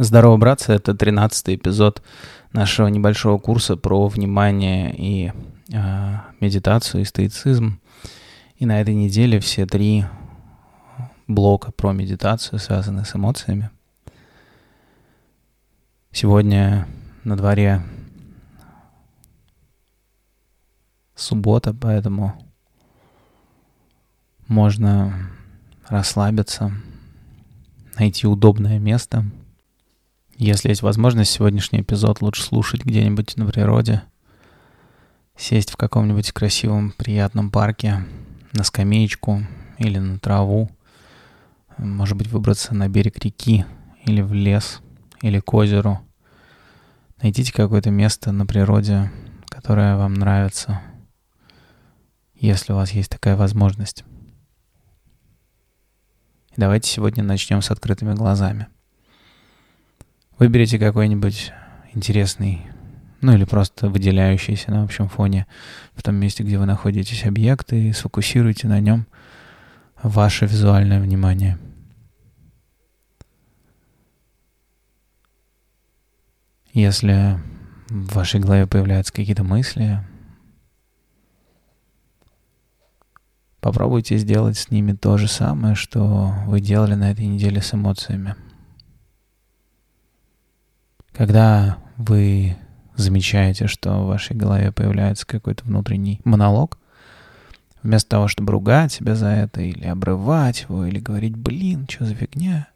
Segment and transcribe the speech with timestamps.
[0.00, 2.04] Здорово, братцы, это 13 эпизод
[2.52, 5.32] нашего небольшого курса про внимание и
[5.72, 7.80] э, медитацию и стоицизм.
[8.58, 10.04] И на этой неделе все три
[11.26, 13.70] блока про медитацию связаны с эмоциями.
[16.12, 16.86] Сегодня
[17.24, 17.82] на дворе
[21.16, 22.40] суббота, поэтому
[24.46, 25.28] можно
[25.88, 26.70] расслабиться,
[27.98, 29.24] найти удобное место—
[30.44, 34.02] если есть возможность, сегодняшний эпизод лучше слушать где-нибудь на природе,
[35.36, 38.04] сесть в каком-нибудь красивом, приятном парке,
[38.52, 39.44] на скамеечку
[39.78, 40.70] или на траву,
[41.76, 43.64] может быть, выбраться на берег реки
[44.04, 44.80] или в лес,
[45.22, 46.00] или к озеру.
[47.20, 49.10] Найдите какое-то место на природе,
[49.48, 50.80] которое вам нравится,
[52.34, 54.04] если у вас есть такая возможность.
[56.56, 58.68] Давайте сегодня начнем с открытыми глазами.
[60.38, 61.52] Выберите какой-нибудь
[61.94, 62.64] интересный,
[63.20, 65.48] ну или просто выделяющийся на общем фоне
[65.94, 69.08] в том месте, где вы находитесь объект, и сфокусируйте на нем
[70.00, 71.58] ваше визуальное внимание.
[76.72, 77.40] Если
[77.88, 79.98] в вашей голове появляются какие-то мысли,
[83.60, 88.36] попробуйте сделать с ними то же самое, что вы делали на этой неделе с эмоциями–
[91.18, 92.56] когда вы
[92.94, 96.78] замечаете, что в вашей голове появляется какой-то внутренний монолог,
[97.82, 102.14] вместо того, чтобы ругать себя за это, или обрывать его, или говорить, блин, что за
[102.14, 102.68] фигня,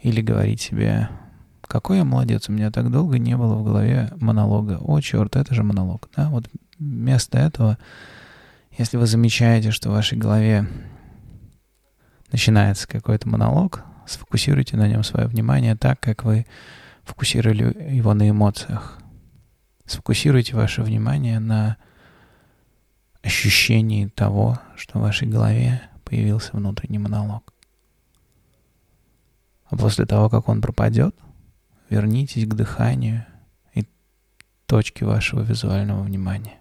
[0.00, 1.10] или говорить себе,
[1.66, 4.78] какой я молодец, у меня так долго не было в голове монолога.
[4.80, 6.08] О, черт, это же монолог.
[6.16, 6.30] Да?
[6.30, 7.76] Вот вместо этого,
[8.78, 10.66] если вы замечаете, что в вашей голове
[12.32, 16.46] начинается какой-то монолог, сфокусируйте на нем свое внимание так, как вы
[17.06, 18.98] фокусировали его на эмоциях.
[19.86, 21.76] Сфокусируйте ваше внимание на
[23.22, 27.54] ощущении того, что в вашей голове появился внутренний монолог.
[29.66, 31.16] А после того, как он пропадет,
[31.88, 33.24] вернитесь к дыханию
[33.74, 33.86] и
[34.66, 36.60] точке вашего визуального внимания.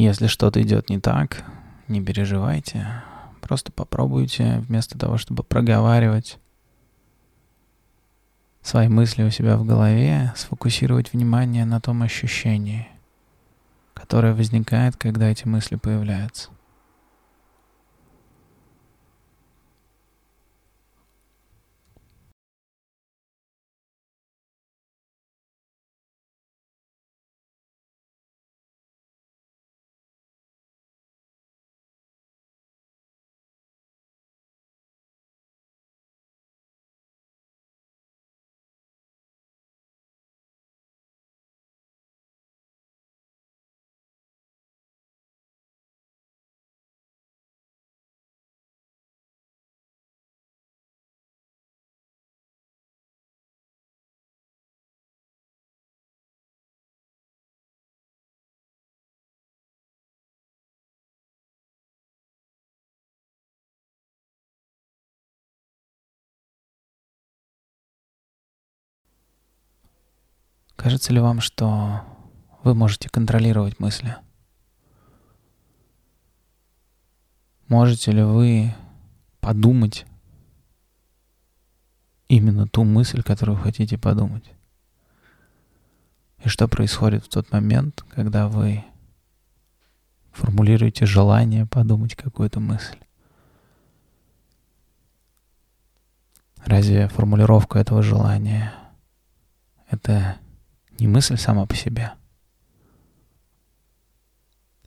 [0.00, 1.44] Если что-то идет не так,
[1.86, 3.02] не переживайте.
[3.42, 6.38] Просто попробуйте вместо того, чтобы проговаривать
[8.62, 12.88] свои мысли у себя в голове, сфокусировать внимание на том ощущении,
[13.92, 16.48] которое возникает, когда эти мысли появляются.
[70.80, 72.00] Кажется ли вам, что
[72.62, 74.16] вы можете контролировать мысли?
[77.68, 78.74] Можете ли вы
[79.40, 80.06] подумать
[82.28, 84.54] именно ту мысль, которую вы хотите подумать?
[86.42, 88.82] И что происходит в тот момент, когда вы
[90.32, 92.96] формулируете желание подумать какую-то мысль?
[96.64, 98.72] Разве формулировка этого желания—
[99.90, 100.40] это
[101.00, 102.12] не мысль сама по себе?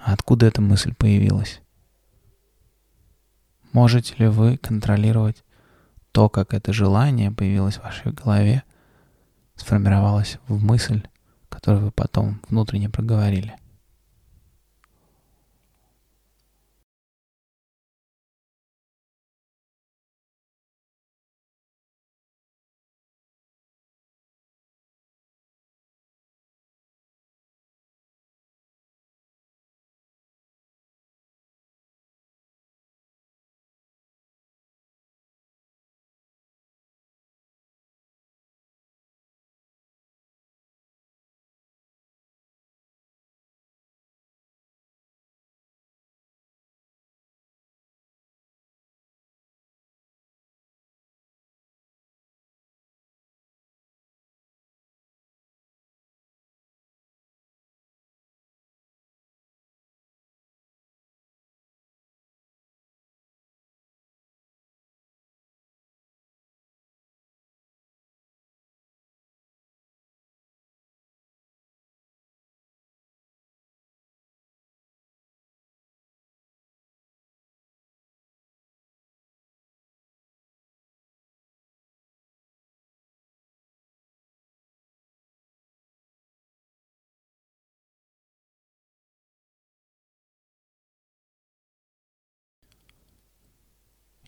[0.00, 1.60] А откуда эта мысль появилась?
[3.72, 5.44] Можете ли вы контролировать
[6.12, 8.62] то, как это желание появилось в вашей голове,
[9.54, 11.02] сформировалось в мысль,
[11.48, 13.56] которую вы потом внутренне проговорили?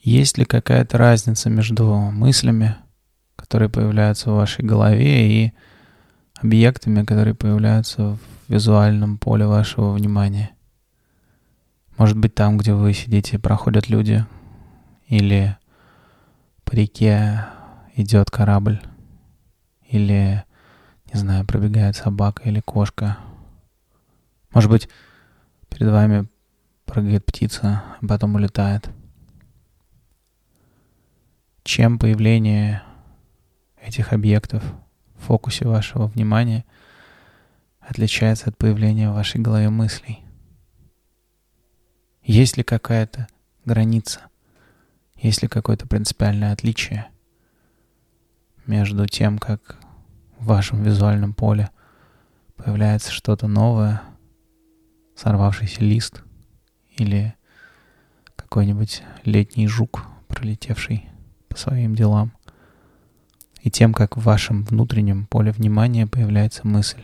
[0.02, 2.76] Есть ли какая-то разница между мыслями,
[3.36, 5.52] которые появляются в вашей голове, и
[6.40, 8.18] объектами, которые появляются в
[8.48, 10.52] визуальном поле вашего внимания?
[11.98, 14.24] Может быть, там, где вы сидите, проходят люди,
[15.06, 15.58] или
[16.64, 17.44] по реке
[17.94, 18.80] идет корабль,
[19.86, 20.44] или,
[21.12, 23.18] не знаю, пробегает собака или кошка.
[24.54, 24.88] Может быть,
[25.68, 26.26] перед вами
[26.86, 28.88] прыгает птица, а потом улетает—
[31.62, 32.82] чем появление
[33.80, 34.62] этих объектов
[35.16, 36.64] в фокусе вашего внимания
[37.80, 40.20] отличается от появления в вашей голове мыслей?
[42.22, 43.28] Есть ли какая-то
[43.64, 44.20] граница?
[45.16, 47.08] Есть ли какое-то принципиальное отличие
[48.66, 49.76] между тем, как
[50.38, 51.70] в вашем визуальном поле
[52.56, 54.02] появляется что-то новое,
[55.16, 56.22] сорвавшийся лист
[56.96, 57.34] или
[58.36, 61.09] какой-нибудь летний жук, пролетевший
[61.50, 62.32] по своим делам,
[63.60, 67.02] и тем, как в вашем внутреннем поле внимания появляется мысль.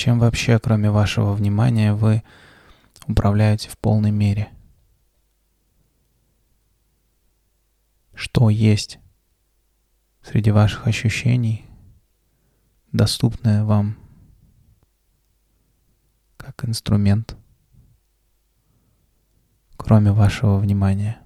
[0.00, 2.22] Чем вообще, кроме вашего внимания, вы
[3.06, 4.48] управляете в полной мере?
[8.14, 8.98] Что есть
[10.22, 11.66] среди ваших ощущений,
[12.92, 13.98] доступное вам
[16.38, 17.36] как инструмент,
[19.76, 21.20] кроме вашего внимания?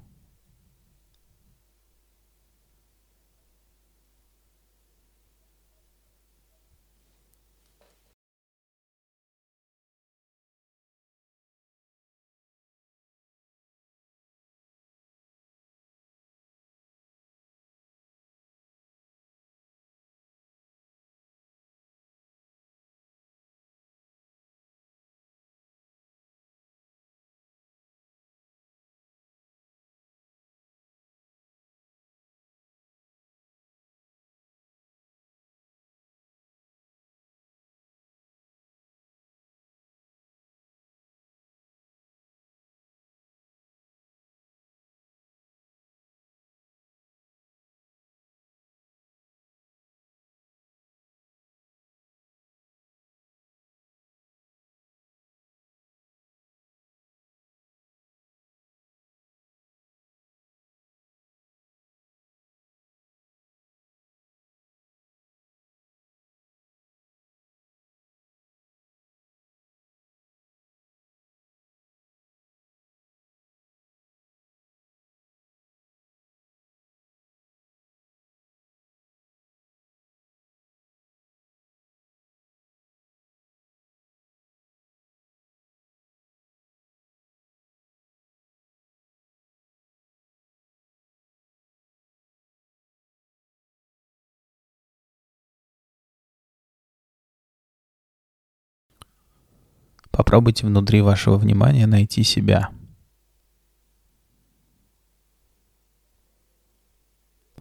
[100.14, 102.70] Попробуйте внутри вашего внимания найти себя.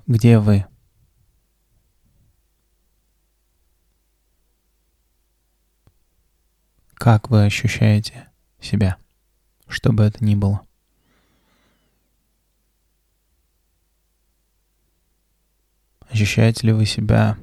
[0.06, 0.68] Где вы?
[6.94, 8.30] Как вы ощущаете
[8.62, 8.98] себя,
[9.68, 10.62] что бы это ни было?
[16.02, 17.36] Ощущаете ли вы себя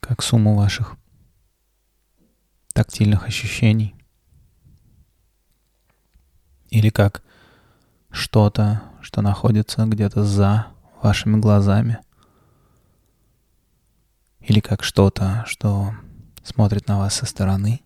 [0.00, 0.96] как сумму ваших
[2.74, 3.94] тактильных ощущений?
[6.68, 7.22] Или как
[8.10, 10.66] что-то, что находится где-то за
[11.02, 11.98] вашими глазами.
[14.40, 15.94] Или как что-то, что
[16.42, 17.80] смотрит на вас со стороны.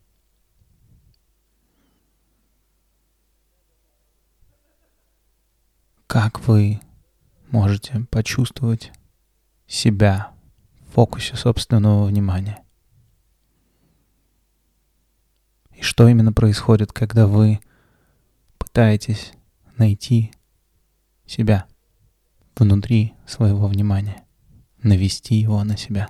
[6.07, 6.81] Как вы
[7.51, 8.93] можете почувствовать
[9.67, 10.33] себя
[10.81, 12.63] в фокусе собственного внимания?
[15.75, 17.61] И что именно происходит, когда вы
[18.73, 19.33] пытаетесь
[19.77, 20.33] найти
[21.27, 21.67] себя
[22.57, 24.25] внутри своего внимания,
[24.83, 26.09] навести его на себя.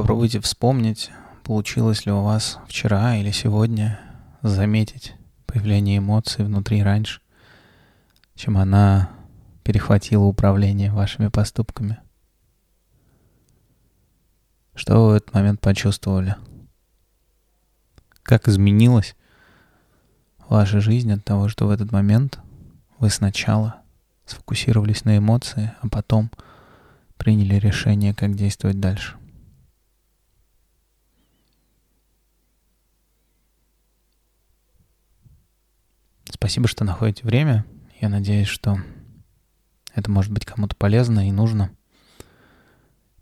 [0.00, 1.10] Попробуйте вспомнить,
[1.44, 4.00] получилось ли у вас вчера или сегодня
[4.40, 5.12] заметить
[5.44, 7.20] появление эмоций внутри раньше,
[8.34, 9.10] чем она
[9.62, 11.98] перехватила управление вашими поступками.
[14.74, 16.34] Что вы в этот момент почувствовали?
[18.22, 19.14] Как изменилась
[20.48, 22.38] ваша жизнь от того, что в этот момент
[22.98, 23.82] вы сначала
[24.24, 26.30] сфокусировались на эмоции, а потом
[27.18, 29.19] приняли решение, как действовать дальше?
[36.32, 37.64] Спасибо, что находите время.
[38.00, 38.78] Я надеюсь, что
[39.94, 41.70] это может быть кому-то полезно и нужно.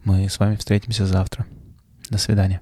[0.05, 1.47] Мы с вами встретимся завтра.
[2.11, 2.61] До свидания.